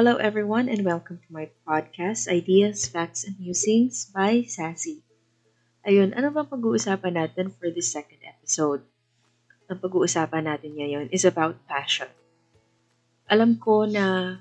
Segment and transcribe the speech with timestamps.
[0.00, 5.04] Hello, everyone, and welcome to my podcast, Ideas, Facts, and Musings by Sassy.
[5.84, 8.80] Ayun, ano bang pag-uusapan natin for this second episode?
[9.68, 12.08] Ang pag-uusapan natin ngayon is about passion.
[13.28, 14.40] Alam ko na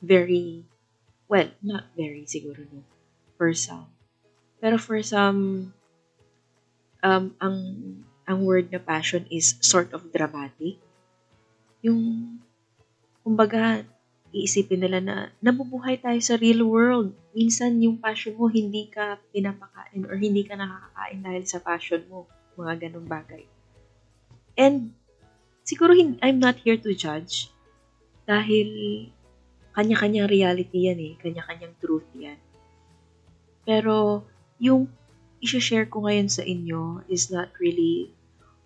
[0.00, 0.64] very,
[1.28, 2.80] well, not very siguro no,
[3.36, 3.92] for some.
[4.56, 5.68] Pero for some,
[7.04, 7.56] um, ang,
[8.24, 10.80] ang word na passion is sort of dramatic.
[11.84, 12.40] Yung,
[13.20, 13.84] kumbaga,
[14.32, 17.16] iisipin nila na nabubuhay tayo sa real world.
[17.32, 22.28] Minsan yung passion mo hindi ka pinapakain or hindi ka nakakakain dahil sa passion mo.
[22.58, 23.46] Mga ganong bagay.
[24.58, 24.92] And
[25.64, 27.48] siguro I'm not here to judge
[28.28, 28.68] dahil
[29.72, 31.14] kanya-kanyang reality yan eh.
[31.22, 32.36] Kanya-kanyang truth yan.
[33.62, 34.26] Pero
[34.58, 34.90] yung
[35.38, 38.10] i-share ko ngayon sa inyo is not really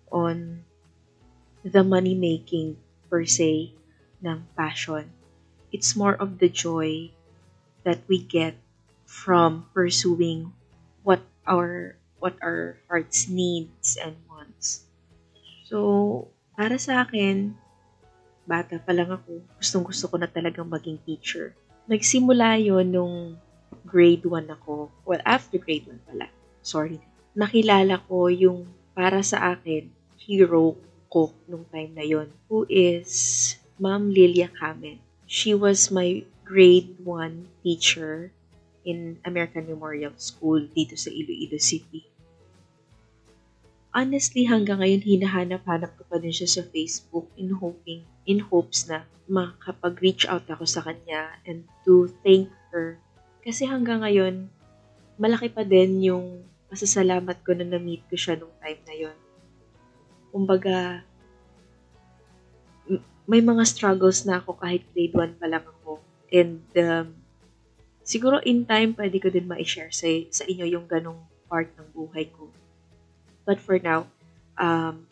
[0.09, 0.65] on
[1.61, 2.75] the money making
[3.07, 3.71] per se
[4.25, 5.05] ng passion
[5.73, 7.09] it's more of the joy
[7.83, 8.55] that we get
[9.03, 10.53] from pursuing
[11.03, 14.87] what our what our hearts needs and wants.
[15.67, 17.57] So, para sa akin,
[18.47, 21.51] bata pa lang ako, gustong gusto ko na talagang maging teacher.
[21.89, 23.15] Nagsimula yon nung
[23.83, 24.87] grade 1 ako.
[25.03, 26.31] Well, after grade 1 pala.
[26.63, 27.03] Sorry.
[27.35, 30.79] Nakilala ko yung para sa akin, hero
[31.11, 33.11] ko nung time na yon who is
[33.81, 35.01] Ma'am Lilia Kamen.
[35.33, 38.29] She was my grade 1 teacher
[38.85, 42.05] in American Memorial School dito sa Iloilo City.
[43.97, 49.09] Honestly, hanggang ngayon, hinahanap-hanap ko pa din siya sa Facebook in hoping, in hopes na
[49.25, 53.01] makapag-reach out ako sa kanya and to thank her.
[53.41, 54.53] Kasi hanggang ngayon,
[55.17, 59.17] malaki pa din yung pasasalamat ko na na-meet ko siya nung time na yon.
[60.29, 61.01] Kumbaga,
[63.23, 66.03] may mga struggles na ako kahit grade 1 pa lang ako.
[66.27, 67.07] And um,
[68.03, 72.27] siguro in time, pwede ko din ma-share sa, sa inyo yung ganong part ng buhay
[72.35, 72.51] ko.
[73.47, 74.07] But for now,
[74.59, 75.07] um,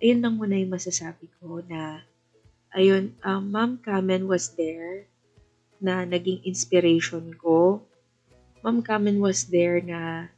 [0.00, 2.04] ayun lang muna yung masasabi ko na
[2.72, 5.08] ayun, um, Ma'am Kamen was there
[5.80, 7.84] na naging inspiration ko.
[8.64, 10.32] Ma'am Kamen was there na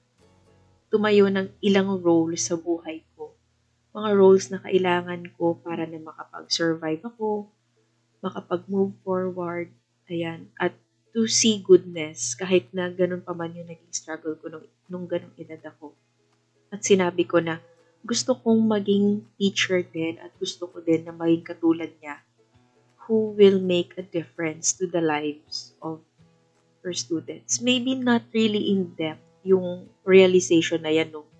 [0.90, 3.05] tumayo ng ilang role sa buhay
[3.96, 7.48] mga roles na kailangan ko para na makapag-survive ako,
[8.20, 9.72] makapag-move forward,
[10.12, 10.76] ayan, at
[11.16, 15.32] to see goodness kahit na ganun pa man yung naging struggle ko nung, nung ganung
[15.40, 15.96] edad ako.
[16.68, 17.56] At sinabi ko na
[18.04, 22.20] gusto kong maging teacher din at gusto ko din na maging katulad niya
[23.08, 26.04] who will make a difference to the lives of
[26.84, 27.64] her students.
[27.64, 31.30] Maybe not really in depth yung realization na yan nung,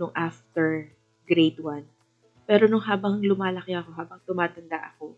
[0.00, 0.88] nung after
[1.28, 1.97] grade 1.
[2.48, 5.12] Pero nung habang lumalaki ako, habang tumatanda ako,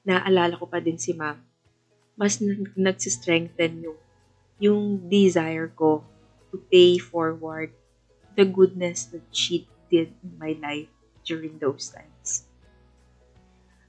[0.00, 1.36] naaalala ko pa din si ma'am.
[2.16, 2.40] Mas
[2.72, 4.00] nagsistrengthen yung,
[4.56, 4.82] yung
[5.12, 6.00] desire ko
[6.48, 7.68] to pay forward
[8.32, 10.88] the goodness that she did in my life
[11.28, 12.48] during those times.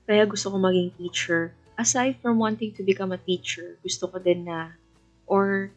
[0.04, 1.56] Kaya gusto ko maging teacher.
[1.80, 4.76] Aside from wanting to become a teacher, gusto ko din na,
[5.24, 5.72] or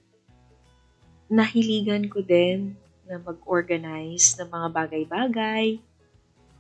[1.31, 2.75] nahiligan ko din
[3.07, 5.79] na mag-organize ng mga bagay-bagay,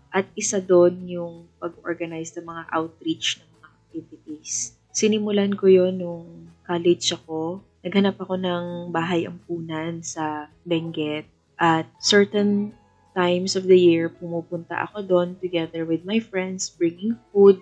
[0.09, 4.53] at isa doon yung pag-organize ng mga outreach ng mga activities.
[4.93, 6.29] Sinimulan ko yon nung
[6.65, 7.61] college ako.
[7.85, 11.29] Naghanap ako ng bahay ampunan sa Benguet.
[11.59, 12.73] At certain
[13.15, 17.59] times of the year, pumupunta ako doon together with my friends, bringing food,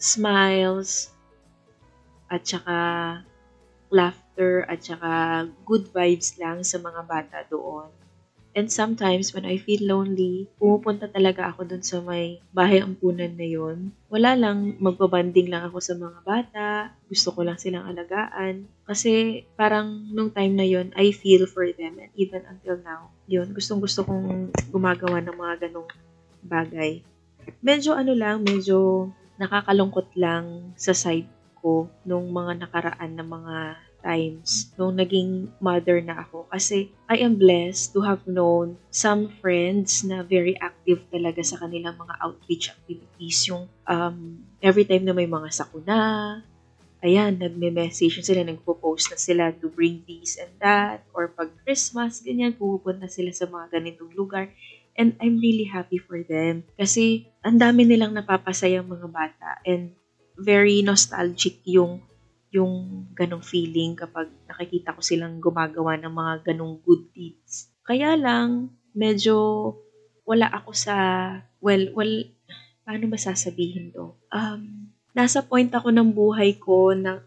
[0.00, 1.12] smiles,
[2.32, 2.78] at saka
[3.92, 7.92] laughter, at saka good vibes lang sa mga bata doon.
[8.56, 13.44] And sometimes, when I feel lonely, pumupunta talaga ako dun sa may bahay ampunan na
[13.44, 13.92] yon.
[14.08, 16.68] Wala lang, magbabanding lang ako sa mga bata.
[17.04, 18.64] Gusto ko lang silang alagaan.
[18.88, 22.00] Kasi parang nung time na yon I feel for them.
[22.00, 25.92] And even until now, yun, gustong gusto kong gumagawa ng mga ganong
[26.40, 27.04] bagay.
[27.60, 31.28] Medyo ano lang, medyo nakakalungkot lang sa side
[31.60, 33.56] ko nung mga nakaraan na mga
[34.06, 36.46] times nung naging mother na ako.
[36.46, 41.98] Kasi I am blessed to have known some friends na very active talaga sa kanilang
[41.98, 43.50] mga outreach activities.
[43.50, 45.98] Yung um, every time na may mga sakuna,
[47.02, 51.02] ayan, nagme-message sila, nagpo-post na sila to bring this and that.
[51.10, 54.54] Or pag Christmas, ganyan, pupunta sila sa mga ganitong lugar.
[54.96, 56.64] And I'm really happy for them.
[56.78, 59.60] Kasi ang dami nilang napapasayang mga bata.
[59.66, 59.92] And
[60.36, 62.04] very nostalgic yung
[62.54, 67.70] yung ganong feeling kapag nakikita ko silang gumagawa ng mga ganong good deeds.
[67.82, 69.72] Kaya lang, medyo
[70.26, 70.96] wala ako sa,
[71.62, 72.14] well, well,
[72.86, 74.14] paano ba sasabihin to?
[74.30, 77.22] Um, nasa point ako ng buhay ko na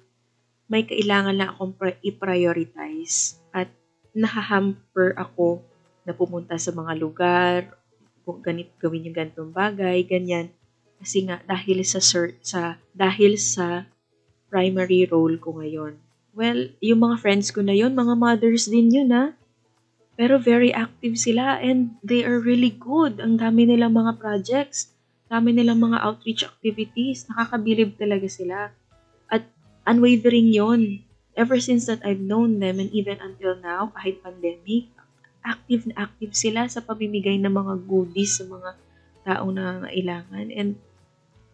[0.69, 1.74] may kailangan na akong
[2.06, 3.71] i-prioritize at
[4.13, 5.66] nahahamper ako
[6.06, 7.60] na pumunta sa mga lugar,
[8.24, 10.54] kung ganit gawin yung ganitong bagay, ganyan.
[11.01, 13.89] Kasi nga dahil sa cert, sa dahil sa
[14.50, 15.96] primary role ko ngayon.
[16.34, 19.34] Well, yung mga friends ko na yun, mga mothers din yun ha.
[20.19, 23.24] Pero very active sila and they are really good.
[23.24, 24.92] Ang dami nilang mga projects,
[25.31, 27.24] dami nilang mga outreach activities.
[27.31, 28.75] Nakakabilib talaga sila.
[29.31, 29.48] At
[29.88, 31.06] unwavering yon
[31.40, 34.92] Ever since that I've known them and even until now, kahit pandemic,
[35.40, 38.75] active na active sila sa pamimigay ng mga goodies sa mga
[39.24, 40.48] taong nangangailangan.
[40.52, 40.75] And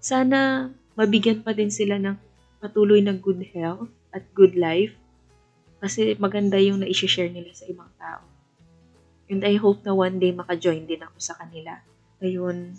[0.01, 2.17] sana mabigyan pa din sila ng
[2.65, 4.97] patuloy na good health at good life
[5.85, 8.25] kasi maganda yung na-share nila sa ibang tao.
[9.29, 11.77] And I hope na one day maka-join din ako sa kanila.
[12.25, 12.73] Ayun,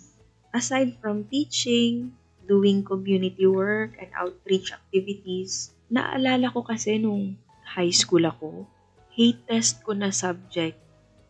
[0.51, 2.11] aside from teaching,
[2.43, 8.67] doing community work and outreach activities, naalala ko kasi nung high school ako,
[9.15, 10.75] hate test ko na subject.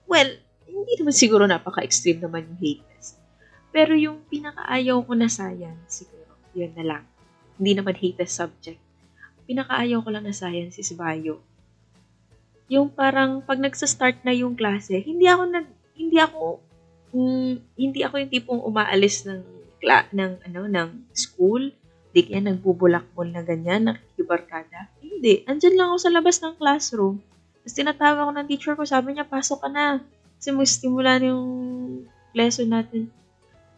[0.10, 0.34] Well,
[0.66, 3.22] hindi naman siguro napaka-extreme naman yung hate test.
[3.70, 7.06] Pero yung pinakaayaw ko na science, siguro, yun na lang.
[7.58, 8.80] Hindi naman hate test subject.
[9.50, 11.42] Pinakaayaw ko lang na science is bio
[12.68, 16.60] yung parang pag nagsa-start na yung klase, hindi ako nag hindi ako
[17.16, 19.42] mm, hindi ako yung tipong umaalis ng
[19.80, 21.72] kla, ng ano ng school,
[22.12, 24.92] di kaya nagbubulakbol na ganyan, nakikibarkada.
[25.00, 27.24] Hindi, andyan lang ako sa labas ng classroom.
[27.64, 30.02] Tapos tinatawag ako ng teacher ko, sabi niya, pasok ka na.
[30.38, 31.46] Kasi magsimula yung
[32.34, 33.10] lesson natin.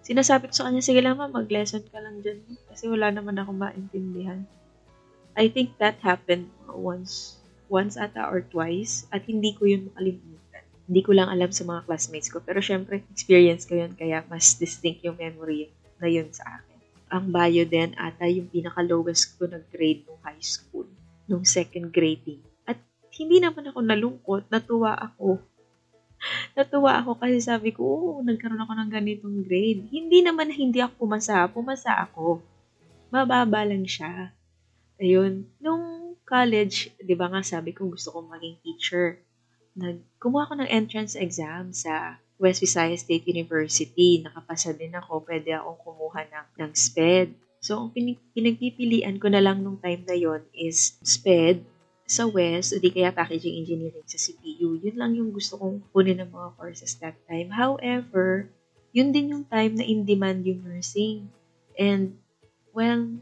[0.10, 2.42] Sinasabi ko sa kanya, sige lang ma, mag-lesson ka lang dyan.
[2.66, 4.42] Kasi wala naman ako maintindihan.
[5.38, 7.38] I think that happened once
[7.70, 10.66] once ata or twice at hindi ko yun makalimutan.
[10.90, 12.42] Hindi ko lang alam sa mga classmates ko.
[12.42, 15.70] Pero syempre, experience ko yun kaya mas distinct yung memory
[16.02, 16.78] na yun sa akin.
[17.14, 20.90] Ang bio din ata yung pinaka-lowest ko na grade nung high school.
[21.30, 22.42] Nung second grading.
[22.66, 22.82] At
[23.14, 24.50] hindi naman ako nalungkot.
[24.50, 25.38] Natuwa ako.
[26.58, 29.90] Natuwa ako kasi sabi ko, oo, nagkaroon ako ng ganitong grade.
[29.90, 31.46] Hindi naman na hindi ako pumasa.
[31.50, 32.42] Pumasa ako.
[33.14, 34.34] Mababa lang siya.
[35.00, 35.48] Ayun.
[35.62, 39.18] Nung college, di ba nga sabi ko gusto kong maging teacher.
[39.80, 44.22] Nag, kumuha ko ng entrance exam sa West Visayas State University.
[44.22, 47.30] Nakapasa din ako, pwede akong kumuha ng, ng SPED.
[47.60, 47.92] So, ang
[48.32, 51.79] pinagpipilian ko na lang nung time na yon is SPED
[52.10, 54.82] sa West, o di kaya packaging engineering sa CPU.
[54.82, 57.54] Yun lang yung gusto kong kunin ng mga courses that time.
[57.54, 58.50] However,
[58.90, 61.30] yun din yung time na in-demand yung nursing.
[61.78, 62.18] And,
[62.74, 63.22] well,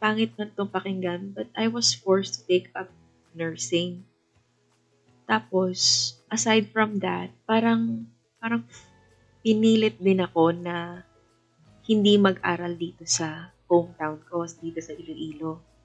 [0.00, 2.88] pangit man itong pakinggan, but I was forced to take up
[3.36, 4.08] nursing.
[5.28, 8.08] Tapos, aside from that, parang,
[8.40, 8.64] parang
[9.44, 11.04] pinilit din ako na
[11.84, 15.75] hindi mag-aral dito sa hometown ko, dito sa Iloilo.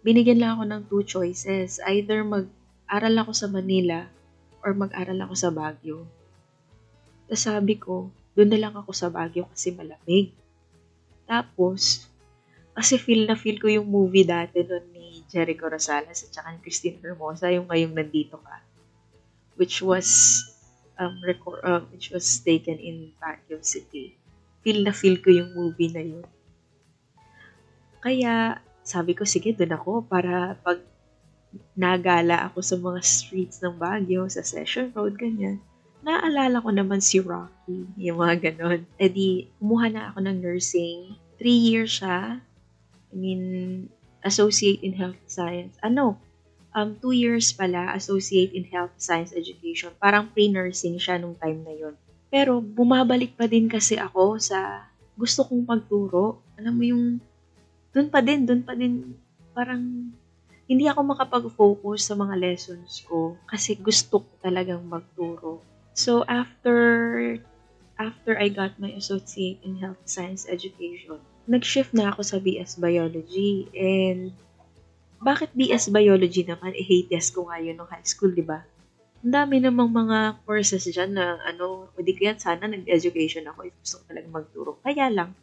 [0.00, 1.76] Binigyan lang ako ng two choices.
[1.84, 4.08] Either mag-aral ako sa Manila
[4.64, 6.08] or mag-aral ako sa Baguio.
[7.28, 10.32] Tapos sabi ko, doon na lang ako sa Baguio kasi malamig.
[11.28, 12.08] Tapos,
[12.72, 16.58] kasi feel na feel ko yung movie dati nun ni Jericho Rosales at saka ni
[16.64, 18.56] Christine Hermosa, yung ngayong nandito ka.
[19.60, 20.08] Which was
[20.96, 24.16] um, record, uh, which was taken in Baguio City.
[24.64, 26.26] Feel na feel ko yung movie na yun.
[28.00, 30.82] Kaya, sabi ko, sige, doon ako para pag
[31.78, 35.62] nagala ako sa mga streets ng Baguio, sa Session Road, ganyan,
[36.02, 38.82] naalala ko naman si Rocky, yung mga ganon.
[38.98, 41.14] E di, kumuha na ako ng nursing.
[41.38, 42.42] Three years siya.
[43.10, 43.42] I mean,
[44.24, 45.76] associate in health science.
[45.84, 46.18] Ano?
[46.70, 49.90] Um, two years pala, associate in health science education.
[49.98, 51.94] Parang pre-nursing siya nung time na yon.
[52.30, 54.86] Pero bumabalik pa din kasi ako sa
[55.18, 56.40] gusto kong magturo.
[56.54, 57.04] Alam mo yung,
[57.90, 59.14] dun pa din, dun pa din,
[59.54, 60.14] parang
[60.70, 65.58] hindi ako makapag-focus sa mga lessons ko kasi gusto ko talagang magturo.
[65.98, 66.74] So after
[67.98, 71.20] after I got my associate in health science education,
[71.50, 73.66] nag-shift na ako sa BS Biology.
[73.74, 74.30] And
[75.20, 76.72] bakit BS Biology naman?
[76.72, 78.64] I-hate test ko nga yun nung high school, di ba?
[79.20, 84.00] Ang dami namang mga courses dyan na ano, o kaya sana nag-education ako if gusto
[84.00, 84.70] ko talaga magturo.
[84.80, 85.36] Kaya lang,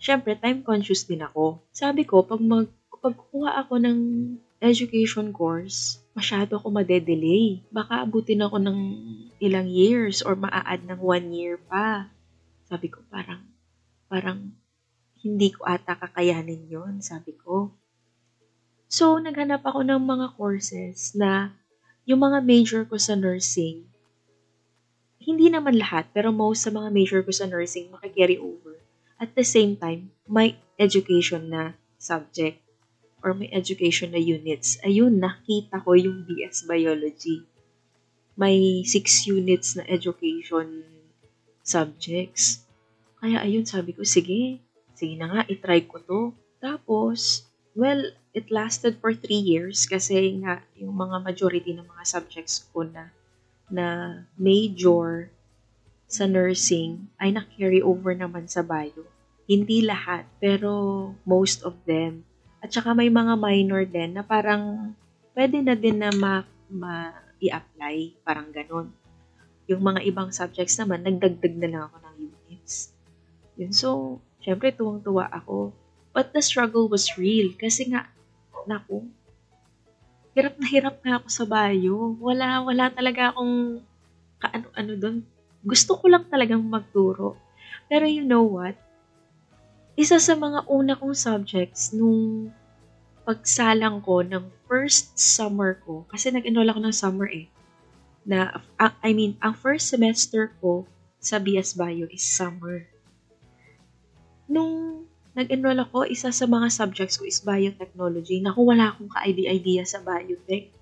[0.00, 1.60] syempre, time conscious din ako.
[1.70, 2.66] Sabi ko, pag mag,
[3.04, 3.98] pagkuha ako ng
[4.60, 7.60] education course, masyado ako madedelay.
[7.68, 8.78] Baka abutin ako ng
[9.40, 12.08] ilang years or maa-add ng one year pa.
[12.66, 13.44] Sabi ko, parang,
[14.08, 14.56] parang
[15.20, 17.72] hindi ko ata kakayanin yon sabi ko.
[18.90, 21.54] So, naghanap ako ng mga courses na
[22.08, 23.86] yung mga major ko sa nursing,
[25.20, 28.79] hindi naman lahat, pero most sa mga major ko sa nursing makikarry over.
[29.20, 32.64] At the same time, may education na subject.
[33.22, 34.80] or may education na units.
[34.80, 37.44] Ayun, nakita ko yung BS Biology.
[38.36, 40.84] May six units na education
[41.60, 42.64] subjects.
[43.20, 44.64] Kaya ayun, sabi ko, sige,
[44.96, 46.20] sige na nga, itry ko to.
[46.60, 47.44] Tapos,
[47.76, 48.00] well,
[48.32, 53.12] it lasted for three years kasi nga yung mga majority ng mga subjects ko na
[53.70, 53.86] na
[54.34, 55.30] major
[56.10, 59.06] sa nursing ay na-carry over naman sa bio.
[59.46, 60.70] Hindi lahat, pero
[61.22, 62.26] most of them.
[62.58, 64.92] At saka may mga minor din na parang
[65.38, 68.90] pwede na din na ma, ma i-apply, parang ganun.
[69.70, 72.90] Yung mga ibang subjects naman, nagdagdag na lang ako ng units.
[73.54, 75.70] Yun, so, syempre tuwang-tuwa ako.
[76.10, 78.10] But the struggle was real kasi nga,
[78.66, 79.06] naku,
[80.34, 82.18] hirap na hirap nga ako sa bio.
[82.18, 83.82] Wala, wala talaga akong
[84.42, 85.18] kaano-ano doon.
[85.60, 87.36] Gusto ko lang talagang magturo.
[87.90, 88.78] Pero you know what?
[89.98, 92.48] Isa sa mga una kong subjects nung
[93.28, 97.46] pagsalang ko ng first summer ko, kasi nag-enroll ako ng summer eh,
[98.24, 98.62] na,
[99.04, 100.88] I mean, ang first semester ko
[101.20, 102.88] sa BS Bio is summer.
[104.48, 105.04] Nung
[105.36, 108.40] nag-enroll ako, isa sa mga subjects ko is biotechnology.
[108.40, 110.72] Naku, wala akong ka-idea sa biotech.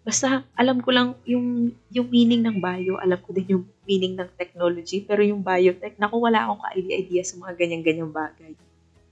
[0.00, 4.30] Basta alam ko lang yung, yung meaning ng bio, alam ko din yung meaning ng
[4.40, 8.56] technology, pero yung biotech, naku, wala akong ka-idea sa mga ganyan-ganyang bagay.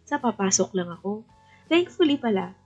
[0.09, 1.21] Sa papasok lang ako.
[1.69, 2.57] Thankfully pala,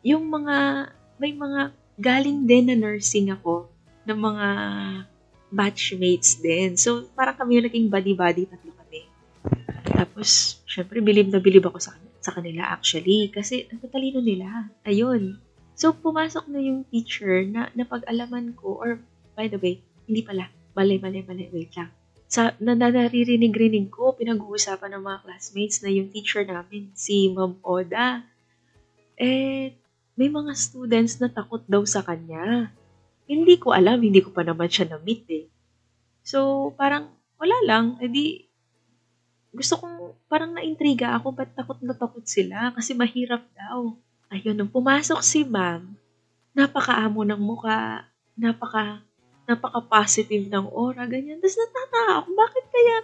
[0.00, 0.88] yung mga,
[1.20, 3.68] may mga galing din na nursing ako
[4.08, 4.48] ng mga
[5.52, 6.80] batchmates din.
[6.80, 9.04] So, parang kami yung naging buddy-buddy, tatlo kami.
[9.84, 11.92] Tapos, syempre, bilib na bilib ako sa,
[12.24, 13.28] sa kanila actually.
[13.28, 14.72] Kasi, ang tatalino nila.
[14.88, 15.36] Ayun.
[15.80, 19.00] So, pumasok na yung teacher na napag-alaman ko, or,
[19.32, 21.88] by the way, hindi pala, mali, mali, mali, wait lang.
[22.28, 27.56] Sa, na, na naririnig-rinig ko, pinag-uusapan ng mga classmates na yung teacher namin, si Ma'am
[27.64, 28.28] Oda,
[29.16, 29.72] eh,
[30.20, 32.76] may mga students na takot daw sa kanya.
[33.24, 35.48] Hindi ko alam, hindi ko pa naman siya na-meet eh.
[36.20, 37.08] So, parang,
[37.40, 38.52] wala lang, edi,
[39.48, 42.68] gusto kong, parang naintriga ako, ba't takot na takot sila?
[42.76, 43.96] Kasi mahirap daw.
[44.30, 45.90] Ayun, nung pumasok si ma'am,
[46.54, 48.06] napakaamo ng muka,
[48.38, 49.02] napaka,
[49.50, 51.42] napaka-positive ng aura, ganyan.
[51.42, 52.96] Tapos natataka ako, bakit kaya,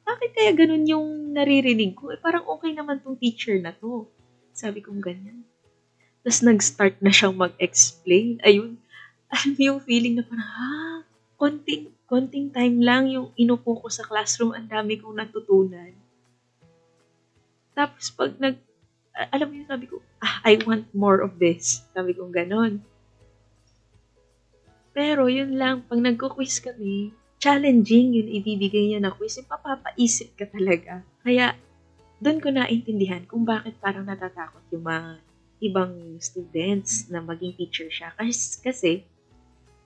[0.00, 2.08] bakit kaya ganun yung naririnig ko?
[2.08, 4.08] Eh, parang okay naman tong teacher na to.
[4.56, 5.44] Sabi kong ganyan.
[6.24, 8.40] Tapos nag-start na siyang mag-explain.
[8.40, 8.80] Ayun,
[9.28, 11.04] alam yung feeling na parang, ha,
[11.36, 15.92] konting, konting time lang yung inupo ko sa classroom, ang dami kong natutunan.
[17.76, 18.56] Tapos pag nag,
[19.12, 21.84] alam mo yung sabi ko, ah, I want more of this.
[21.92, 22.80] Sabi ko ganon.
[24.92, 30.46] Pero yun lang, pag nagko-quiz kami, challenging yung ibibigay niya na quiz, yung papapaisip ka
[30.48, 31.00] talaga.
[31.24, 31.56] Kaya,
[32.22, 35.18] doon ko naintindihan kung bakit parang natatakot yung mga
[35.62, 35.92] ibang
[36.22, 38.14] students na maging teacher siya.
[38.14, 38.90] Kasi, kasi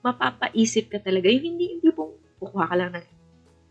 [0.03, 1.31] mapapaisip ka talaga.
[1.33, 3.07] Yung hindi, hindi pong kukuha ka lang ng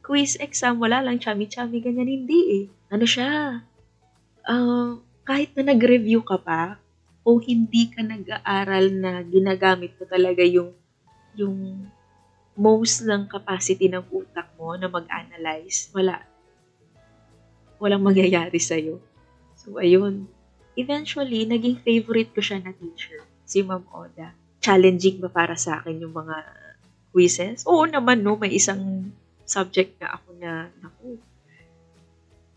[0.05, 2.09] quiz exam, wala lang, chami-chami, ganyan.
[2.09, 2.65] Hindi eh.
[2.93, 3.61] Ano siya?
[4.45, 6.77] Uh, kahit na nag-review ka pa,
[7.25, 10.77] o hindi ka nag-aaral na ginagamit mo talaga yung
[11.33, 11.89] yung
[12.55, 16.23] most ng capacity ng utak mo na mag-analyze, wala.
[17.81, 19.03] Walang mangyayari sa'yo.
[19.59, 20.29] So, ayun.
[20.79, 24.31] Eventually, naging favorite ko siya na teacher, si Ma'am Oda.
[24.63, 26.37] Challenging ba para sa akin yung mga
[27.11, 27.67] quizzes?
[27.67, 28.39] Oo naman, no.
[28.39, 29.11] May isang
[29.43, 31.19] subject na ako na, naku,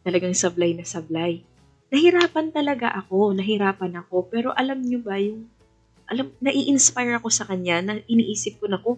[0.06, 1.42] talagang sablay na sablay.
[1.88, 4.28] Nahirapan talaga ako, nahirapan ako.
[4.28, 5.48] Pero alam nyo ba, yung
[6.08, 8.96] alam, nai-inspire ako sa kanya na iniisip ko na ko,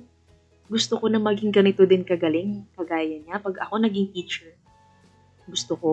[0.71, 3.43] gusto ko na maging ganito din kagaling, kagaya niya.
[3.43, 4.55] Pag ako naging teacher,
[5.51, 5.93] gusto ko,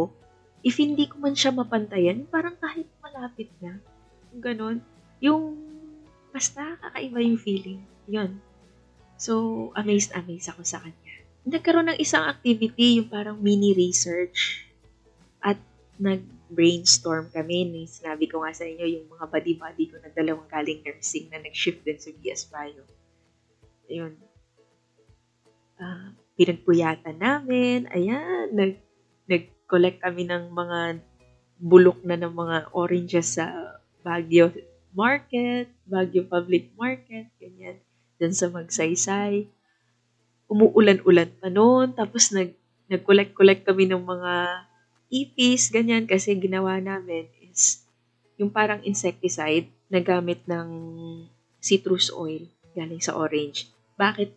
[0.62, 3.82] if hindi ko man siya mapantayan, parang kahit malapit na,
[4.38, 4.86] ganon,
[5.18, 5.58] yung,
[6.30, 7.82] basta kakaiba yung feeling.
[8.06, 8.38] Yun.
[9.18, 11.14] So, amazed, amazed ako sa kanya.
[11.50, 14.67] Nagkaroon ng isang activity, yung parang mini research.
[15.98, 17.66] At nag, brainstorm kami.
[17.90, 21.84] Sinabi ko nga sa inyo yung mga buddy-buddy ko na dalawang galing nursing na nag-shift
[21.84, 22.84] din sa BS Bio.
[23.90, 24.14] Ayun.
[25.78, 27.90] Uh, pinagpuyatan namin.
[27.92, 28.54] Ayan.
[28.54, 28.80] Nag,
[29.28, 30.80] nag-collect kami ng mga
[31.58, 33.50] bulok na ng mga oranges sa
[34.06, 34.54] Baguio
[34.94, 37.82] Market, Baguio Public Market, ganyan.
[38.22, 39.50] Diyan sa Magsaysay.
[40.48, 41.92] Umuulan-ulan pa noon.
[41.92, 42.56] Tapos nag,
[42.88, 44.34] nag-collect-collect kami ng mga
[45.08, 47.84] ipis, ganyan, kasi ginawa namin is
[48.38, 50.68] yung parang insecticide na gamit ng
[51.58, 52.46] citrus oil
[52.78, 53.66] galing sa orange.
[53.98, 54.30] Bakit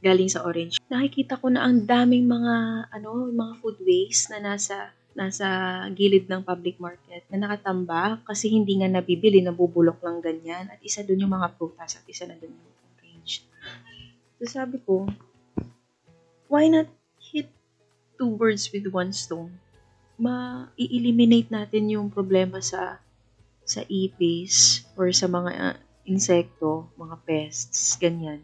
[0.00, 0.80] galing sa orange?
[0.88, 5.44] Nakikita ko na ang daming mga ano, mga food waste na nasa nasa
[5.92, 10.72] gilid ng public market na nakatambak kasi hindi nga nabibili, nabubulok lang ganyan.
[10.72, 13.44] At isa dun yung mga prutas at isa na dun yung orange.
[14.40, 15.04] So sabi ko,
[16.48, 16.88] why not
[17.20, 17.52] hit
[18.16, 19.60] two birds with one stone?
[20.20, 23.00] Ma-eliminate natin yung problema sa
[23.62, 28.42] sa ipis or sa mga uh, insekto, mga pests, ganyan.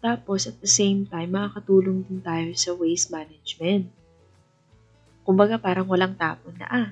[0.00, 3.90] Tapos, at the same time, makakatulong din tayo sa waste management
[5.30, 6.88] kumbaga parang walang tapon na ah.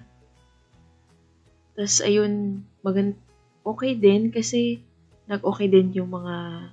[1.74, 3.18] Tapos ayun, magand
[3.66, 4.78] okay din kasi
[5.26, 6.68] nag-okay din yung mga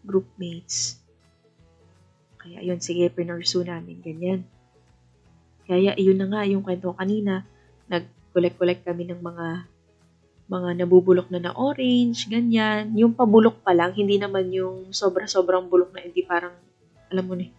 [0.00, 0.96] groupmates.
[2.40, 4.48] Kaya yun, sige, pinursu namin, ganyan.
[5.70, 7.46] Kaya yun na nga, yung kwento kanina,
[7.86, 9.70] nag-collect-collect kami ng mga
[10.50, 12.90] mga nabubulok na na orange, ganyan.
[12.98, 16.58] Yung pabulok pa lang, hindi naman yung sobra-sobrang bulok na hindi parang,
[17.06, 17.54] alam mo ni,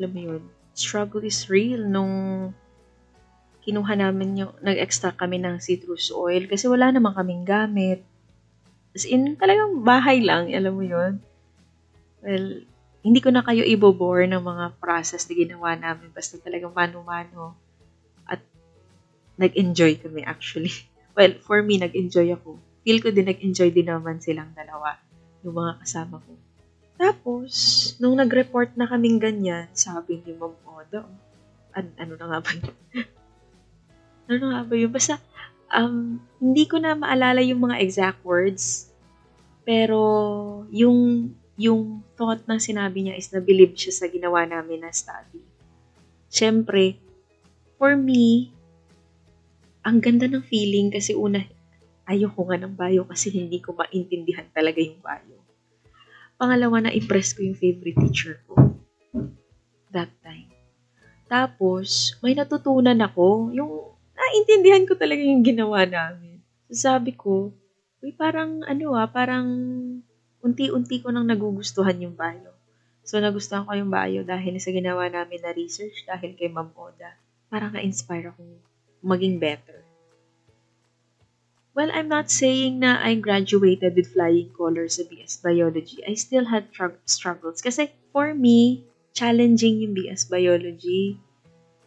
[0.00, 0.42] alam mo yun,
[0.72, 2.48] struggle is real nung
[3.60, 8.00] kinuha namin yung, nag-extract kami ng citrus oil kasi wala naman kaming gamit.
[8.96, 11.20] As in, talagang bahay lang, alam mo yun.
[12.24, 12.64] Well,
[13.02, 16.14] hindi ko na kayo ibobore ng mga process na ginawa namin.
[16.14, 17.58] Basta talagang mano-mano.
[18.26, 18.38] At
[19.36, 20.72] nag-enjoy kami actually.
[21.12, 22.56] Well, for me, nag-enjoy ako.
[22.88, 24.96] Feel ko din nag-enjoy din naman silang dalawa.
[25.44, 26.32] Yung mga kasama ko.
[26.96, 27.52] Tapos,
[28.00, 31.04] nung nag-report na kaming ganyan, sabi ni Mom Odo,
[31.76, 32.74] an- ano na nga ba yun?
[34.32, 34.88] ano nga ba yun?
[34.88, 35.20] Basta,
[35.68, 38.88] um, hindi ko na maalala yung mga exact words.
[39.68, 40.00] Pero,
[40.72, 41.28] yung,
[41.60, 45.44] yung thought ng sinabi niya is na believe siya sa ginawa namin na study.
[46.32, 46.96] Siyempre,
[47.76, 48.48] for me,
[49.84, 51.44] ang ganda ng feeling kasi una,
[52.08, 55.38] ayoko nga ng bio kasi hindi ko maintindihan talaga yung bio.
[56.40, 58.74] Pangalawa, na-impress ko yung favorite teacher ko.
[59.92, 60.50] That time.
[61.28, 63.52] Tapos, may natutunan ako.
[63.54, 66.40] Yung naintindihan ko talaga yung ginawa namin.
[66.72, 67.52] So, sabi ko,
[68.02, 69.46] uy, parang ano ah, parang
[70.42, 72.52] unti-unti ko nang nagugustuhan yung bio.
[73.02, 77.16] So, nagustuhan ko yung bio dahil sa ginawa namin na research, dahil kay Ma'am Oda.
[77.50, 78.58] Parang na-inspire akong
[79.02, 79.82] maging better.
[81.72, 86.04] Well, I'm not saying na I graduated with flying colors sa BS Biology.
[86.04, 87.64] I still had tr- struggles.
[87.64, 88.84] Kasi for me,
[89.16, 91.16] challenging yung BS Biology.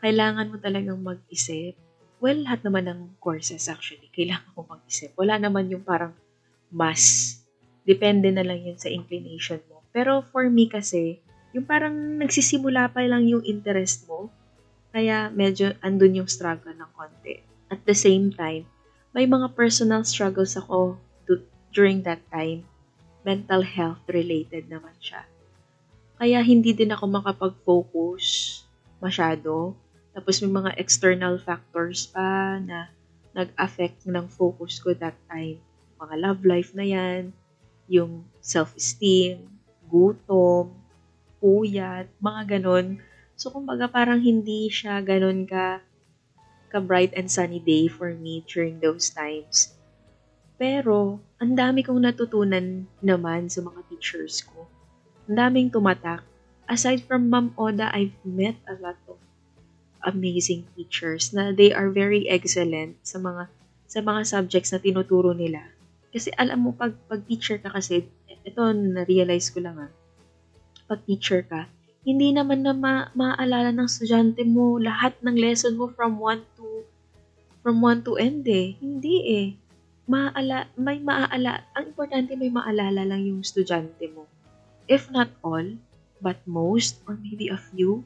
[0.02, 1.78] Kailangan mo talagang mag-isip
[2.26, 5.12] Well, lahat naman ng courses actually, kailangan mo mag-isip.
[5.20, 6.16] Wala naman yung parang
[6.72, 7.38] mas.
[7.86, 9.86] Depende na lang yun sa inclination mo.
[9.94, 11.22] Pero for me kasi,
[11.54, 14.28] yung parang nagsisimula pa lang yung interest mo,
[14.92, 17.46] kaya medyo andun yung struggle ng konti.
[17.70, 18.66] At the same time,
[19.16, 21.40] may mga personal struggles ako to,
[21.72, 22.66] during that time.
[23.24, 25.24] Mental health related naman siya.
[26.20, 28.26] Kaya hindi din ako makapag-focus
[29.04, 29.76] masyado
[30.16, 32.88] tapos may mga external factors pa na
[33.36, 35.60] nag-affect ng focus ko that time.
[36.00, 37.36] Mga love life na yan,
[37.86, 39.46] yung self-esteem,
[39.86, 40.74] gutom,
[41.38, 42.98] puyat, mga ganon.
[43.38, 45.84] So, kumbaga parang hindi siya ganon ka
[46.74, 49.72] ka-bright and sunny day for me during those times.
[50.56, 54.68] Pero, ang dami kong natutunan naman sa mga teachers ko.
[55.28, 56.24] Ang daming tumatak.
[56.66, 59.22] Aside from Ma'am Oda, I've met a lot of
[60.06, 63.50] amazing teachers na they are very excellent sa mga
[63.86, 65.75] sa mga subjects na tinuturo nila.
[66.16, 68.08] Kasi alam mo, pag, pag teacher ka kasi,
[68.48, 69.92] ito na-realize ko lang ah,
[70.88, 71.68] pag teacher ka,
[72.08, 76.86] hindi naman na ma- maaalala ng estudyante mo lahat ng lesson mo from one to
[77.66, 78.78] from one to end eh.
[78.78, 79.48] Hindi eh.
[80.06, 84.30] Maala, may maaala, ang importante may maalala lang yung estudyante mo.
[84.86, 85.66] If not all,
[86.22, 88.06] but most, or maybe a few,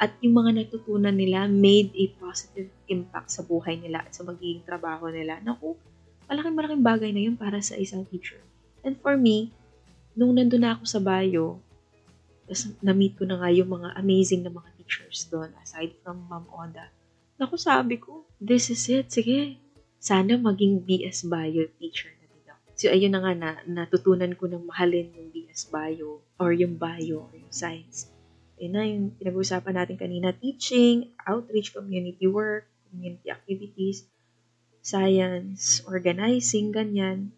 [0.00, 4.64] at yung mga natutunan nila made a positive impact sa buhay nila at sa magiging
[4.64, 5.44] trabaho nila.
[5.44, 5.76] Naku,
[6.30, 8.38] malaking malaking bagay na yun para sa isang teacher.
[8.86, 9.50] And for me,
[10.14, 11.58] nung nandun na ako sa bio,
[12.46, 16.46] tapos na-meet ko na nga yung mga amazing na mga teachers doon aside from Ma'am
[16.54, 16.86] Oda.
[17.34, 19.10] Naku, sabi ko, this is it.
[19.10, 19.58] Sige,
[19.98, 22.64] sana maging BS Bio teacher na din ako.
[22.78, 27.26] So, ayun na nga na natutunan ko ng mahalin yung BS Bio or yung Bio
[27.26, 28.10] or yung Science
[28.60, 34.04] yun na yung pinag-uusapan natin kanina, teaching, outreach, community work, community activities,
[34.80, 37.32] science, organizing, ganyan.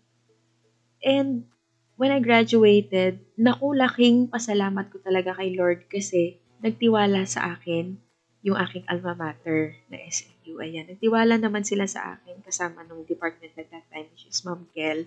[1.02, 1.50] And
[1.98, 7.98] when I graduated, naku, laking pasalamat ko talaga kay Lord kasi nagtiwala sa akin
[8.42, 10.58] yung aking alma mater na SMU.
[10.58, 14.66] Ayan, nagtiwala naman sila sa akin kasama nung department at that time, which is Ma'am
[14.74, 15.06] Kel.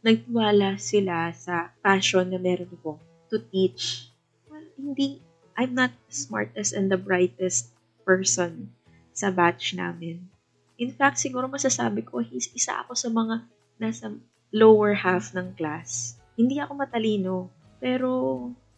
[0.00, 2.96] Nagtiwala sila sa passion na meron ko
[3.28, 4.08] to teach.
[4.48, 5.20] Well, hindi
[5.52, 7.68] I'm not the smartest and the brightest
[8.08, 8.72] person
[9.12, 10.31] sa batch namin.
[10.80, 13.44] In fact, siguro masasabi ko, isa ako sa mga
[13.76, 14.12] nasa
[14.52, 16.20] lower half ng class.
[16.36, 18.10] Hindi ako matalino, pero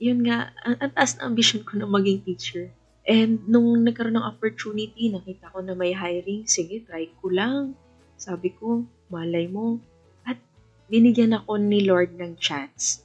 [0.03, 2.71] yun nga, ang, ang taas na ambition ko na maging teacher.
[3.05, 7.77] And nung nagkaroon ng opportunity, nakita ko na may hiring, sige, try ko lang.
[8.17, 9.77] Sabi ko, malay mo.
[10.25, 10.41] At
[10.89, 13.05] binigyan ako ni Lord ng chance.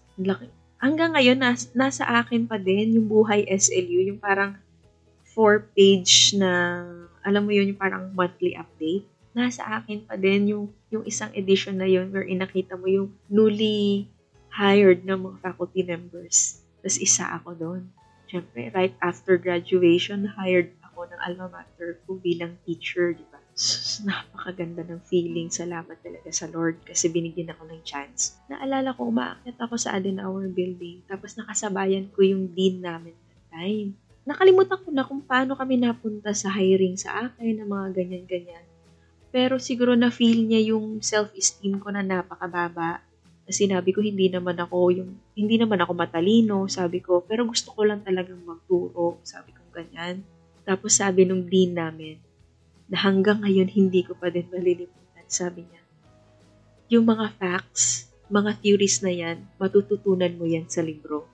[0.80, 4.56] Hanggang ngayon, nas, nasa akin pa din yung buhay SLU, yung parang
[5.36, 6.84] four-page na,
[7.30, 9.06] alam mo yun, yung parang monthly update.
[9.38, 14.10] Nasa akin pa din yung, yung isang edition na yun where inakita mo yung newly
[14.50, 16.66] hired na mga faculty members.
[16.82, 17.82] Tapos isa ako doon.
[18.30, 23.40] Siyempre, right after graduation, hired ako ng alma mater ko bilang teacher, di ba?
[24.08, 25.48] Napakaganda ng feeling.
[25.52, 28.40] Salamat talaga sa Lord kasi binigyan ako ng chance.
[28.52, 33.96] Naalala ko, umaakyat ako sa Adenauer building tapos nakasabayan ko yung dean namin that time.
[34.30, 38.66] Nakalimutan ko na kung paano kami napunta sa hiring sa akin, ng mga ganyan-ganyan.
[39.34, 43.02] Pero siguro na feel niya yung self-esteem ko na napakababa
[43.50, 47.82] sinabi ko hindi naman ako yung hindi naman ako matalino, sabi ko, pero gusto ko
[47.82, 50.22] lang talagang magturo, sabi ko ganyan.
[50.64, 52.22] Tapos sabi nung dean namin,
[52.90, 55.82] na hanggang ngayon hindi ko pa din malilimutan, sabi niya.
[56.90, 61.26] Yung mga facts, mga theories na yan, matututunan mo yan sa libro.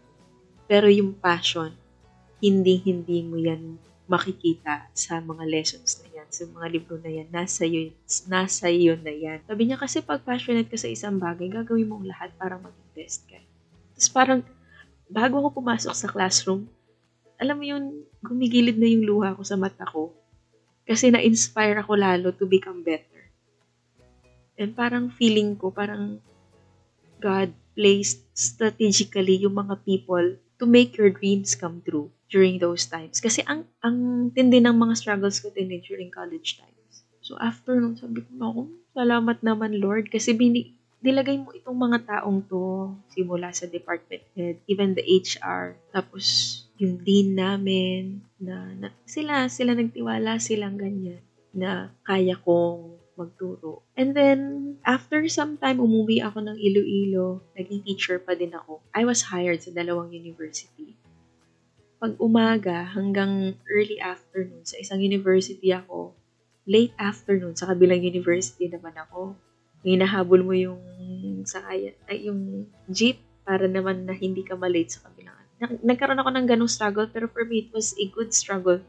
[0.67, 1.75] Pero yung passion,
[2.39, 7.65] hindi-hindi mo yan makikita sa mga lessons na yan, sa mga libro na yan, nasa
[7.65, 7.89] iyo,
[8.29, 9.41] nasa iyo na yan.
[9.49, 13.25] Sabi niya kasi pag passionate ka sa isang bagay, gagawin mo lahat para maging best
[13.25, 13.41] ka.
[13.97, 14.39] Tapos parang,
[15.09, 16.69] bago ako pumasok sa classroom,
[17.41, 20.13] alam mo yun, gumigilid na yung luha ko sa mata ko.
[20.85, 23.25] Kasi na-inspire ako lalo to become better.
[24.55, 26.21] And parang feeling ko, parang
[27.17, 33.19] God placed strategically yung mga people to make your dreams come true during those times.
[33.19, 37.05] Kasi ang ang tindi ng mga struggles ko din during college times.
[37.25, 38.61] So after nung sabi ko, ako,
[38.95, 44.57] salamat naman Lord kasi bini nilagay mo itong mga taong to simula sa department head,
[44.65, 46.25] even the HR, tapos
[46.81, 51.21] yung dean namin na, na sila sila nagtiwala silang ganyan
[51.55, 53.83] na kaya kong magturo.
[53.95, 54.39] And then,
[54.83, 57.41] after some time, umuwi ako ng Iloilo.
[57.55, 58.83] Naging teacher pa din ako.
[58.91, 60.95] I was hired sa dalawang university
[62.05, 66.13] pag umaga hanggang early afternoon sa isang university ako,
[66.69, 69.33] late afternoon sa kabilang university naman ako.
[69.81, 70.81] Hinahabol mo yung
[71.49, 75.33] sakaya, ay yung jeep para naman na hindi ka malate sa kabilang.
[75.81, 78.81] Nagkaroon ako ng ganong struggle pero for me it was a good struggle.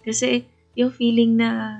[0.00, 1.76] Kasi yung feeling na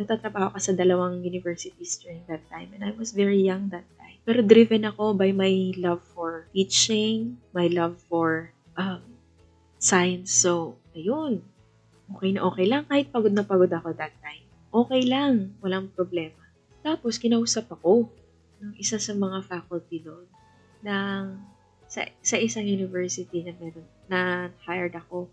[0.00, 4.16] nagtatrabaho ka sa dalawang universities during that time and I was very young that time.
[4.24, 9.04] Pero driven ako by my love for teaching, my love for um,
[9.80, 10.32] science.
[10.32, 11.44] So, ayun.
[12.16, 12.84] Okay na okay lang.
[12.84, 14.44] Kahit pagod na pagod ako that time.
[14.70, 15.56] Okay lang.
[15.64, 16.36] Walang problema.
[16.84, 18.12] Tapos, kinausap ako
[18.60, 20.28] ng isa sa mga faculty doon
[20.84, 21.40] ng
[21.90, 24.20] sa, sa isang university na meron na
[24.62, 25.26] hired ako.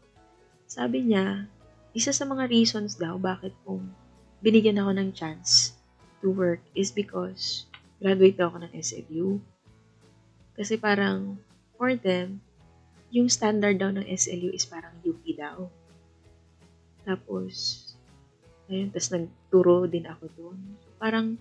[0.65, 1.45] Sabi niya,
[1.93, 3.93] isa sa mga reasons daw bakit kung
[4.41, 5.73] binigyan ako ng chance
[6.21, 7.65] to work is because
[7.97, 9.41] graduate ako ng SLU.
[10.57, 11.37] Kasi parang
[11.77, 12.41] for them,
[13.13, 15.69] yung standard daw ng SLU is parang UP daw.
[17.07, 17.53] Tapos,
[18.67, 20.59] ayun, tapos nagturo din ako doon.
[20.99, 21.39] Parang,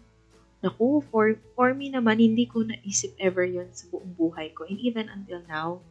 [0.62, 4.62] naku, for, for me naman, hindi ko naisip ever yon sa buong buhay ko.
[4.68, 5.82] And even until now.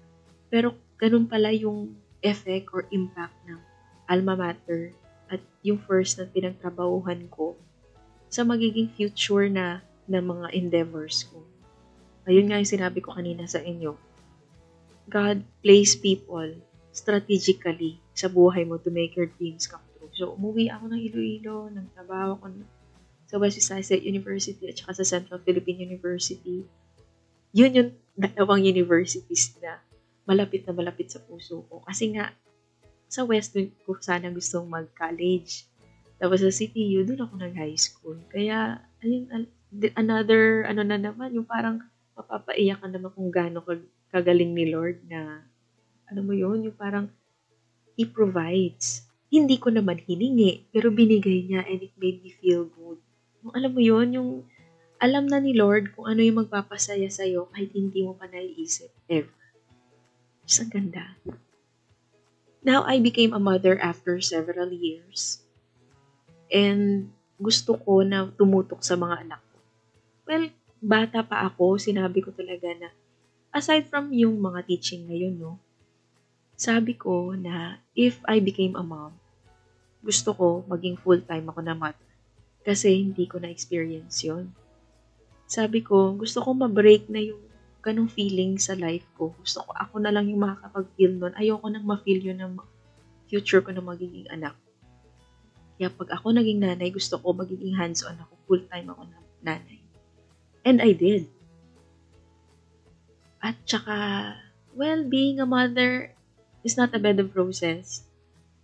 [0.48, 1.92] Pero, ganun pala yung
[2.24, 3.60] effect or impact ng
[4.08, 4.96] alma mater
[5.32, 7.58] at yung first na pinagtrabahuhan ko
[8.30, 11.42] sa magiging future na ng mga endeavors ko.
[12.26, 13.98] Ayun nga yung sinabi ko kanina sa inyo
[15.06, 16.50] God place people
[16.90, 20.10] strategically sa buhay mo to make your dreams come true.
[20.18, 22.46] So, umuwi ako ng Iloilo, nagtrabaho ko
[23.30, 26.66] sa West Visayas University at saka sa Central Philippine University.
[27.54, 29.78] Yun yung dalawang universities na
[30.26, 31.86] malapit na malapit sa puso ko.
[31.86, 32.34] Kasi nga,
[33.08, 35.66] sa West ko sana gustong mag-college.
[36.16, 38.18] Tapos sa CTU, doon ako nag-high school.
[38.32, 39.48] Kaya, ayun,
[40.00, 41.84] another, ano na naman, yung parang
[42.16, 43.60] mapapaiyak ka naman kung gaano
[44.10, 45.44] kagaling ni Lord na,
[46.08, 47.12] ano mo yun, yung parang
[47.96, 49.08] He provides.
[49.32, 53.00] Hindi ko naman hiningi, pero binigay niya and it made me feel good.
[53.44, 54.30] Yung, alam mo yun, yung
[55.00, 59.44] alam na ni Lord kung ano yung magpapasaya sa'yo kahit hindi mo pa naiisip ever.
[60.48, 61.20] Just ang ganda.
[62.66, 65.46] Now, I became a mother after several years.
[66.50, 69.58] And gusto ko na tumutok sa mga anak ko.
[70.26, 70.46] Well,
[70.82, 72.90] bata pa ako, sinabi ko talaga na
[73.54, 75.62] aside from yung mga teaching ngayon, no,
[76.58, 79.14] sabi ko na if I became a mom,
[80.02, 82.10] gusto ko maging full-time ako na mother.
[82.66, 84.50] Kasi hindi ko na-experience yon
[85.46, 87.46] Sabi ko, gusto ko ma-break na yung
[87.86, 89.30] ganong feeling sa life ko.
[89.38, 91.38] Gusto ko ako na lang yung makakapag-feel nun.
[91.38, 92.58] Ayoko nang ma-feel yun ng
[93.30, 94.58] future ko na magiging anak.
[95.78, 98.34] Kaya pag ako naging nanay, gusto ko magiging hands-on ako.
[98.50, 99.80] Full-time ako na nanay.
[100.66, 101.30] And I did.
[103.46, 104.34] At saka,
[104.74, 106.10] well, being a mother
[106.66, 108.02] is not a bad process.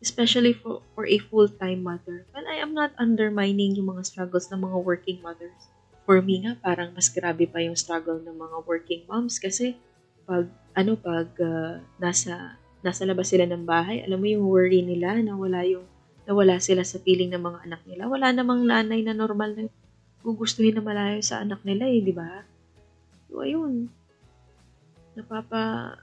[0.01, 2.25] Especially for, for a full-time mother.
[2.33, 5.70] Well, I am not undermining yung mga struggles ng mga working mothers.
[6.11, 9.79] For me nga, parang mas grabe pa yung struggle ng mga working moms kasi
[10.27, 10.43] pag,
[10.75, 15.39] ano, pag uh, nasa, nasa labas sila ng bahay, alam mo yung worry nila na
[15.39, 15.87] wala yung,
[16.27, 18.11] na wala sila sa piling ng mga anak nila.
[18.11, 19.71] Wala namang nanay na normal na
[20.19, 22.43] gugustuhin na malayo sa anak nila eh, di ba?
[23.31, 23.87] So, ayun.
[25.15, 25.95] Napapa,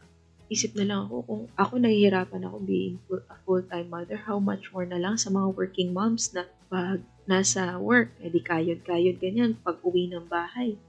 [0.48, 4.88] isip na lang ako kung ako nahihirapan ako being a full-time mother, how much more
[4.88, 10.08] na lang sa mga working moms na pag nasa work, edi kayod-kayod ganyan, pag uwi
[10.08, 10.80] ng bahay,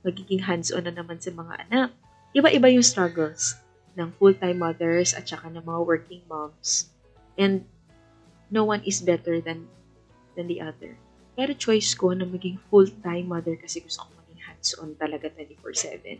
[0.00, 1.90] magiging hands-on na naman sa mga anak.
[2.32, 3.60] Iba-iba yung struggles
[3.96, 6.88] ng full-time mothers at saka ng mga working moms.
[7.36, 7.68] And
[8.48, 9.68] no one is better than
[10.36, 10.96] than the other.
[11.36, 16.16] Pero choice ko na maging full-time mother kasi gusto ko maging hands-on talaga 24-7.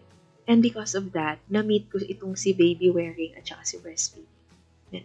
[0.47, 4.31] And because of that, na-meet ko itong si baby wearing at saka si breastfeeding.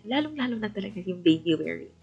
[0.06, 1.96] Lalong-lalo na talaga yung baby wearing.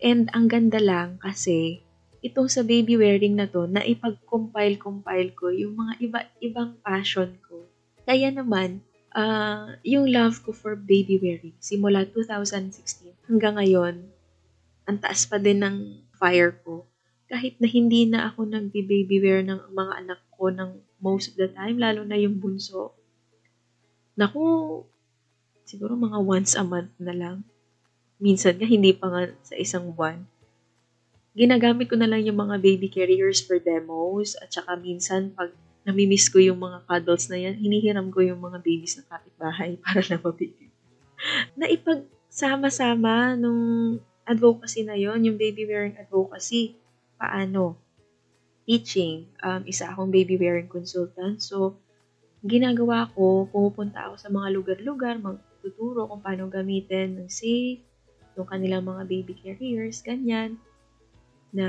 [0.00, 1.80] And ang ganda lang kasi
[2.20, 7.64] itong sa baby wearing na to, na ipag-compile-compile ko yung mga iba-ibang passion ko.
[8.04, 8.84] Kaya naman,
[9.16, 14.04] uh, yung love ko for baby wearing, simula 2016 hanggang ngayon,
[14.84, 15.76] ang taas pa din ng
[16.20, 16.84] fire ko.
[17.30, 21.48] Kahit na hindi na ako nag-baby wear ng mga anak ko ng most of the
[21.48, 22.92] time, lalo na yung bunso.
[24.14, 24.40] Naku,
[25.64, 27.36] siguro mga once a month na lang.
[28.20, 30.28] Minsan nga, hindi pa nga sa isang buwan.
[31.32, 35.48] Ginagamit ko na lang yung mga baby carriers for demos at saka minsan pag
[35.88, 40.04] namimiss ko yung mga cuddles na yan, hinihiram ko yung mga babies ng kapitbahay para
[40.04, 40.72] na mabigyan.
[41.56, 43.96] na ipagsama-sama nung
[44.28, 46.76] advocacy na yon yung baby wearing advocacy.
[47.16, 47.76] Paano?
[48.70, 49.26] Teaching.
[49.42, 51.42] Um, isa akong baby wearing consultant.
[51.42, 51.82] So,
[52.46, 57.82] ginagawa ko, pumupunta ako sa mga lugar-lugar, magtuturo kung paano gamitin ng safe,
[58.38, 60.54] yung kanilang mga baby carriers, ganyan,
[61.50, 61.66] na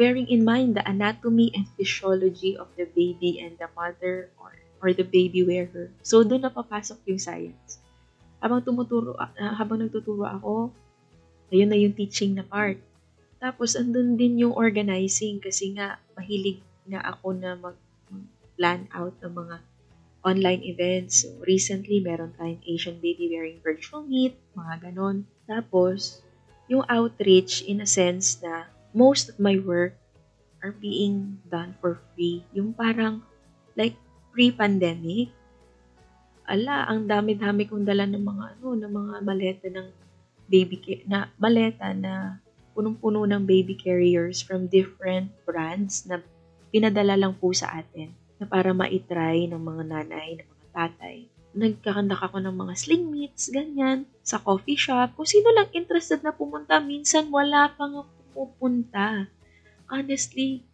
[0.00, 4.96] bearing in mind the anatomy and physiology of the baby and the mother or, or
[4.96, 5.92] the baby wearer.
[6.00, 7.84] So, doon na papasok yung science.
[8.40, 10.72] Habang tumuturo, uh, habang nagtuturo ako,
[11.52, 12.80] ayun na yung teaching na part.
[13.44, 19.56] Tapos, andun din yung organizing kasi nga, mahilig na ako na mag-plan out ng mga
[20.24, 21.28] online events.
[21.28, 25.28] So, recently, meron tayong Asian Baby Wearing Virtual Meet, mga ganon.
[25.44, 26.24] Tapos,
[26.72, 28.64] yung outreach in a sense na
[28.96, 29.92] most of my work
[30.64, 32.40] are being done for free.
[32.56, 33.20] Yung parang,
[33.76, 34.00] like,
[34.32, 35.28] pre-pandemic,
[36.48, 39.88] ala, ang dami-dami kong dala ng mga, ano, ng mga maleta ng
[40.48, 42.40] baby, na maleta na
[42.74, 46.20] punong-puno ng baby carriers from different brands na
[46.74, 48.10] pinadala lang po sa atin
[48.42, 51.16] na para maitry ng mga nanay, ng mga tatay.
[51.54, 55.14] Nagkakandak ako ng mga sling meats, ganyan, sa coffee shop.
[55.14, 58.02] Kung sino lang interested na pumunta, minsan wala pang
[58.34, 59.30] pupunta.
[59.86, 60.66] Honestly,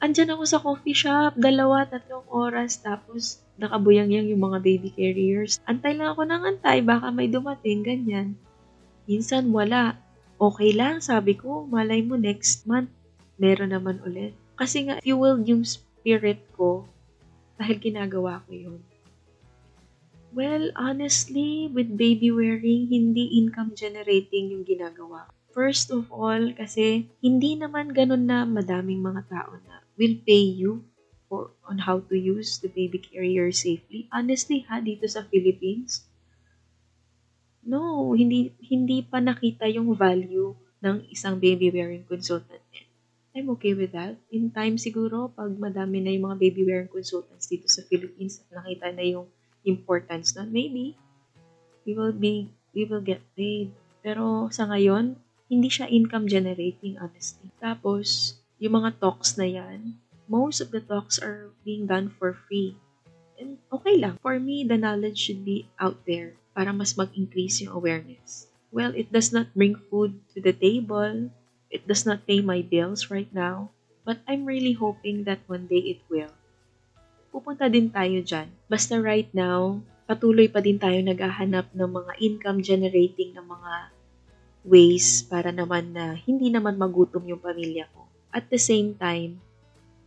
[0.00, 5.60] andyan ako sa coffee shop, dalawa, tatlong oras, tapos nakabuyang-yang yung mga baby carriers.
[5.68, 8.40] Antay lang ako ng antay, baka may dumating, ganyan.
[9.04, 10.00] Minsan wala
[10.42, 12.90] okay lang, sabi ko, malay mo next month,
[13.38, 14.34] meron naman ulit.
[14.58, 16.82] Kasi nga, fueled yung spirit ko
[17.54, 18.82] dahil ginagawa ko yun.
[20.34, 25.30] Well, honestly, with baby wearing, hindi income generating yung ginagawa.
[25.52, 30.80] First of all, kasi hindi naman ganun na madaming mga tao na will pay you
[31.28, 34.08] for on how to use the baby carrier safely.
[34.08, 36.08] Honestly, ha, dito sa Philippines,
[37.62, 40.50] No, hindi hindi pa nakita yung value
[40.82, 42.58] ng isang baby wearing consultant.
[43.32, 44.18] I'm okay with that.
[44.34, 48.90] In time siguro, pag madami na yung mga baby wearing consultants dito sa Philippines, nakita
[48.90, 49.30] na yung
[49.62, 50.98] importance nun, maybe
[51.86, 53.70] we will be we will get paid.
[54.02, 55.14] Pero sa ngayon,
[55.46, 57.46] hindi siya income generating honestly.
[57.62, 62.74] Tapos, yung mga talks na yan, most of the talks are being done for free.
[63.38, 64.18] And okay lang.
[64.18, 68.48] For me, the knowledge should be out there para mas mag-increase yung awareness.
[68.72, 71.28] Well, it does not bring food to the table.
[71.68, 73.72] It does not pay my bills right now.
[74.04, 76.32] But I'm really hoping that one day it will.
[77.32, 78.48] Pupunta din tayo dyan.
[78.68, 83.72] Basta right now, patuloy pa din tayo naghahanap ng mga income generating ng mga
[84.62, 88.04] ways para naman na hindi naman magutom yung pamilya ko.
[88.32, 89.40] At the same time,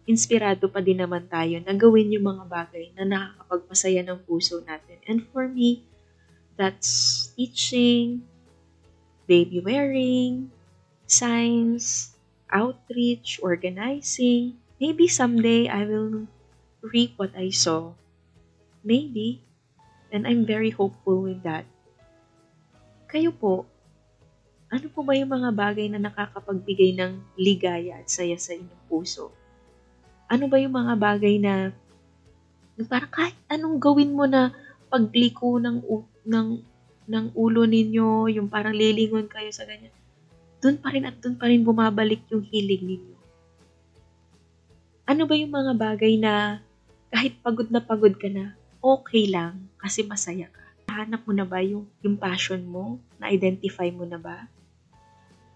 [0.06, 5.02] inspirado pa din naman tayo na gawin yung mga bagay na nakakapagpasaya ng puso natin.
[5.10, 5.82] And for me,
[6.56, 8.24] that's teaching,
[9.28, 10.52] baby wearing,
[11.08, 12.16] science,
[12.52, 14.58] outreach, organizing.
[14.80, 16.28] Maybe someday I will
[16.82, 17.96] reap what I sow.
[18.84, 19.42] Maybe.
[20.12, 21.66] And I'm very hopeful with that.
[23.10, 23.66] Kayo po,
[24.70, 29.32] ano po ba yung mga bagay na nakakapagbigay ng ligaya at saya sa inyong puso?
[30.26, 31.70] Ano ba yung mga bagay na,
[32.76, 34.52] na parang kahit anong gawin mo na
[34.90, 35.80] pagliko ng,
[36.26, 36.48] ng,
[37.06, 39.94] ng ulo ninyo, yung parang lilingon kayo sa ganyan,
[40.60, 43.16] doon pa rin at doon pa rin bumabalik yung hilig ninyo.
[45.06, 46.60] Ano ba yung mga bagay na
[47.14, 50.66] kahit pagod na pagod ka na, okay lang kasi masaya ka?
[50.90, 52.98] Hanap mo na ba yung, yung passion mo?
[53.22, 54.50] Na-identify mo na ba?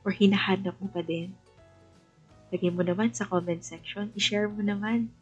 [0.03, 1.35] or hinahanap mo pa din?
[2.49, 4.09] Lagyan mo naman sa comment section.
[4.17, 5.13] I-share mo naman.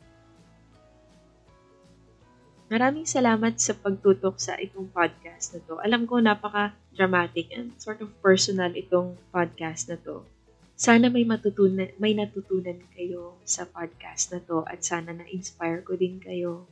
[2.68, 5.80] Maraming salamat sa pagtutok sa itong podcast na to.
[5.80, 10.28] Alam ko napaka-dramatic and sort of personal itong podcast na to.
[10.76, 16.20] Sana may matutunan, may natutunan kayo sa podcast na to at sana na-inspire ko din
[16.20, 16.68] kayo.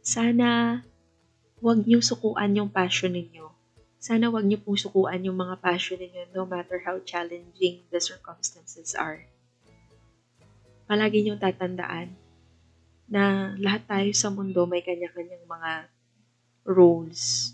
[0.00, 0.80] Sana
[1.60, 3.60] huwag niyo sukuan yung passion ninyo
[4.00, 8.96] sana wag niyo pong sukuan yung mga passion ninyo no matter how challenging the circumstances
[8.96, 9.28] are.
[10.88, 12.16] Palagi niyong tatandaan
[13.10, 15.90] na lahat tayo sa mundo may kanya-kanyang mga
[16.62, 17.52] roles.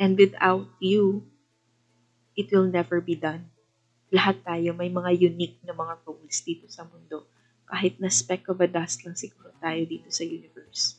[0.00, 1.28] And without you,
[2.32, 3.52] it will never be done.
[4.08, 7.28] Lahat tayo may mga unique na mga roles dito sa mundo.
[7.68, 10.96] Kahit na speck of a dust lang siguro tayo dito sa universe.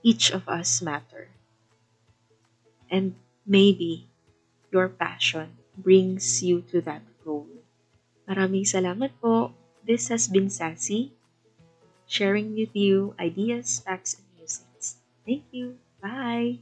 [0.00, 1.28] Each of us matter.
[2.88, 4.08] And maybe
[4.72, 7.46] your passion brings you to that goal.
[8.24, 9.52] Maraming salamat po.
[9.84, 11.12] This has been Sassy,
[12.10, 14.98] sharing with you ideas, facts, and musings.
[15.26, 15.78] Thank you.
[16.02, 16.60] Bye!